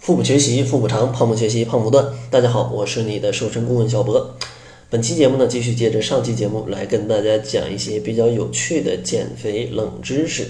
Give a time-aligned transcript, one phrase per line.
[0.00, 2.06] 腹部学习，腹部长；胖不学习，胖不断。
[2.30, 4.34] 大家好，我是你的瘦身顾问小博。
[4.88, 10.46] 本期节目呢，继续接着上期节目来跟大家讲一些比较有趣的减肥冷知识。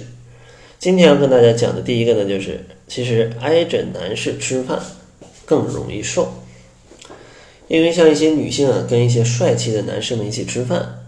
[0.79, 4.81] 今天要跟大家讲的第一个呢，就是其实挨着男士吃饭
[5.45, 6.29] 更容易瘦，
[7.67, 11.01] 因为像一些女性啊，跟一些帅气的男士们一起吃饭，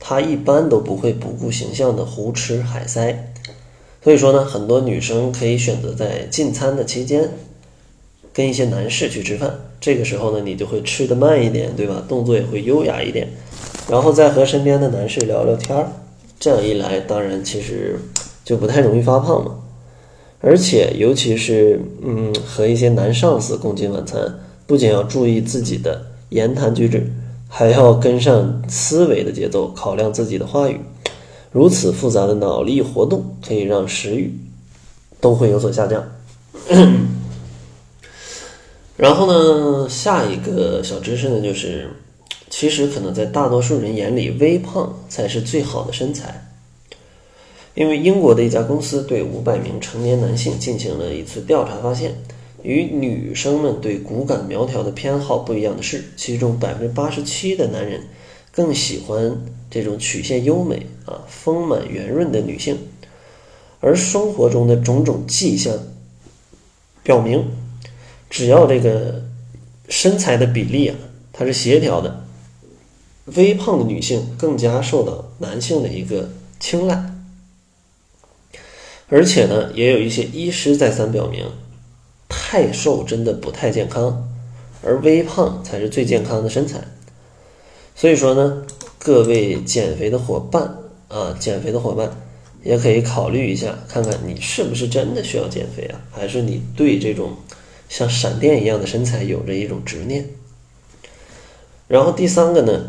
[0.00, 3.34] 他一般都不会不顾形象的胡吃海塞，
[4.02, 7.30] 所以说呢，很多女生可以选择在进餐的期间。
[8.32, 12.02] 跟一些男士去吃饭，这个时候呢，你就会吃得慢一点，对吧？
[12.08, 13.28] 动作也会优雅一点，
[13.90, 15.92] 然后再和身边的男士聊聊天儿，
[16.40, 17.98] 这样一来，当然其实
[18.44, 19.56] 就不太容易发胖嘛。
[20.40, 27.06] 而且，尤其是嗯，和一些男上司共进晚餐，不仅要注意自己的言谈举止，
[27.48, 30.80] 还要跟上思维的节奏，考量自己的话语。
[31.52, 34.34] 如此复杂的脑力活动，可以让食欲
[35.20, 36.02] 都会有所下降。
[39.02, 41.90] 然后呢，下一个小知识呢，就是
[42.48, 46.48] 其实可能在大多数人眼里，微胖才是最好的身材。
[47.74, 52.14] 因为英国的一家公司对五百名成年男性进行了一次调查，发现
[52.62, 58.02] 与女生们对骨感苗条的偏好不一样的是，其中百分之八十七的男人
[58.52, 59.36] 更喜欢
[59.68, 62.78] 这种曲线优美啊、丰满圆润的女性，
[63.80, 65.76] 而生活中的种种迹象
[67.02, 67.44] 表明。
[68.32, 69.22] 只要这个
[69.90, 70.96] 身材的比例啊，
[71.34, 72.24] 它是协调的，
[73.26, 77.12] 微胖的女性更加受到男性的一个青睐。
[79.08, 81.44] 而且呢，也有一些医师再三表明，
[82.26, 84.26] 太瘦真的不太健康，
[84.82, 86.80] 而微胖才是最健康的身材。
[87.94, 88.64] 所以说呢，
[88.98, 92.10] 各位减肥的伙伴啊，减肥的伙伴
[92.62, 97.36] 也可以考虑一下，看看你是不是真的需要减肥啊，还是你对这种。
[97.92, 100.26] 像闪电一样的身材有着一种执念，
[101.88, 102.88] 然后第三个呢，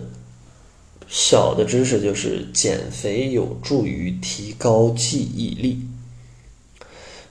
[1.10, 5.82] 小的知识就是减肥有助于提高记忆力。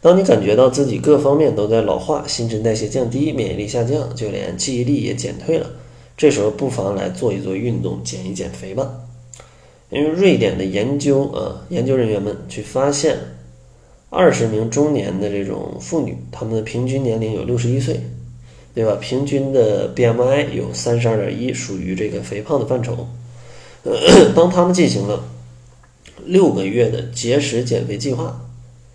[0.03, 5.71] 当你感觉到自己各方面都在老化，新陈代谢降低，免疫力下降，就连记忆力也减退了，
[6.15, 9.01] 这时候不妨来做一做运动，减一减肥吧。
[9.89, 13.17] 因为瑞典的研究啊，研究人员们去发现。
[14.15, 17.99] 二十名中年的这种妇女，她们的平均年龄有六十一岁，
[18.75, 18.95] 对吧？
[19.01, 23.09] 平均的 BMI 有三十二点一，属于这个肥胖的范畴。
[24.37, 25.25] 当他们进行了
[26.27, 28.39] 六个月的节食减肥计划，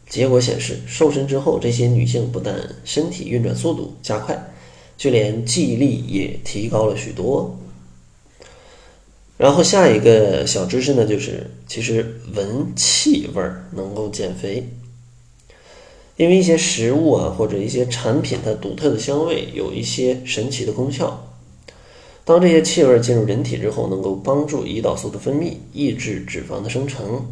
[0.07, 2.55] 结果显示，瘦身之后，这些女性不但
[2.85, 4.53] 身体运转速度加快，
[4.97, 7.57] 就连记忆力也提高了许多。
[9.35, 14.63] 然后下一个小知识呢，就是其实闻气味儿能够减肥。
[16.17, 21.23] 因为一些食物啊，或者一些产品，它独特的香味有一些神奇的功效。
[22.25, 27.25] 当这些气味进入人体之后，能够帮助胰岛素的分泌，抑制脂肪的生成。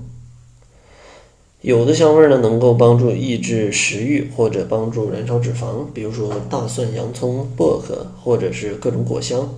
[1.61, 9.49] 有的香味呢，能够帮助抑制食欲，或者帮助燃烧脂肪，比如说大蒜、洋葱、薄荷，或者是各种果香。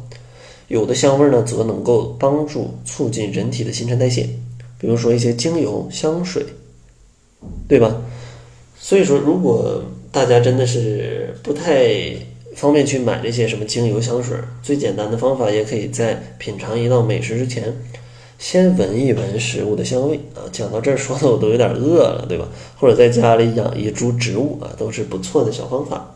[0.69, 4.29] 有的香味呢，则能够帮助促进人体的新陈代谢，
[4.79, 6.45] 比如说一些精油、香水，
[7.67, 8.01] 对吧？
[8.87, 9.83] 所以说，如果
[10.13, 12.15] 大家真的是不太
[12.55, 17.75] 方便去买这些什么精油香水，最简单的方法，也可以在品尝一道美食之前，
[18.39, 20.47] 先闻一闻食物的香味啊。
[20.53, 22.47] 讲到这儿，说的我都有点饿了，对吧？
[22.79, 26.15] 或者在家里养一株植物啊，都是不错的小方法。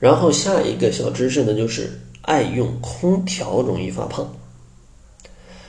[0.00, 1.90] 然后下一个小知识呢，就是
[2.22, 4.34] 爱用空调容易发胖，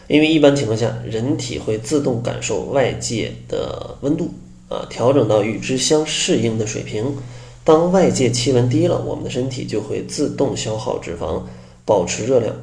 [0.07, 4.33] 因为一般情况下，人体会自动感受外界的温度。
[4.73, 7.15] 啊，调整到与之相适应的水平。
[7.63, 11.43] 当外界气温低了，我们的身体就会自动消耗脂肪，
[11.85, 12.55] 保持热量。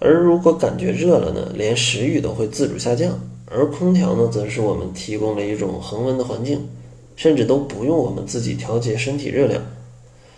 [0.00, 3.18] 而如果感觉热了呢，连食欲都会自主下降。
[3.46, 6.68] 而空调呢，则是我们提供了一种恒温的环境，
[7.16, 9.62] 甚至都不用我们自己调节身体热量，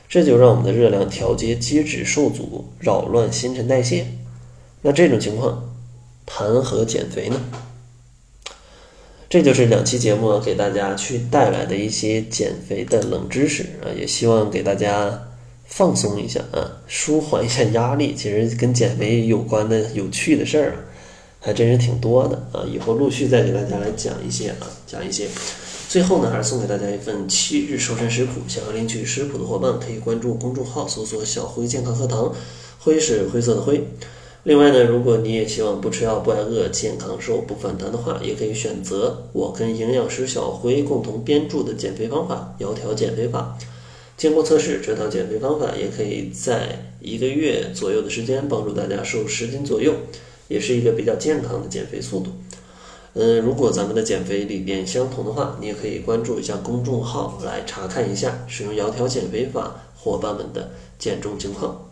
[0.08, 4.06] 这就让我们的热量调节机制受阻，扰乱新陈代谢。
[4.80, 5.62] 那这种情况，
[6.24, 7.40] 谈何减肥呢？
[9.32, 15.22] 这就是两期节目给大家去带来的一些减肥的冷知识啊，也希望给大家
[15.64, 18.14] 放松一下啊，舒缓一下压力。
[18.14, 20.76] 其实跟减肥有关的有趣的事儿啊，
[21.40, 22.62] 还真是挺多的啊。
[22.70, 25.26] 以后陆续再给大家来讲一些啊，讲一些。
[25.88, 28.42] 最后呢，还是送给大家一份七日瘦身食谱。
[28.46, 32.34] 想要领取食谱的伙伴，可以关注公众号，搜索“小辉健康课堂”，
[32.80, 33.82] 灰是灰色的灰。
[34.44, 43.56] 另外呢，如果你也希望不吃药不挨饿、健康瘦不反弹的话，也可以选择我跟营养师小辉共同编著的减肥方法——窈窕减肥法。
[44.16, 49.94] 经过测试，这套减肥方法也可以在一个月左右的时间帮助大家瘦十斤左右，
[50.48, 52.32] 也是一个比较健康的减肥速度。
[53.14, 61.91] 嗯，如果咱们的减肥理念相同的话，你也可以关注一下公众号来查看一下使用窈窕减肥法伙伴们的减重情况。